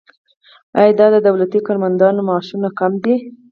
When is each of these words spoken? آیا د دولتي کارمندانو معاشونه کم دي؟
آیا 0.79 1.07
د 1.13 1.15
دولتي 1.27 1.59
کارمندانو 1.67 2.21
معاشونه 2.27 2.69
کم 2.79 2.91
دي؟ 3.03 3.15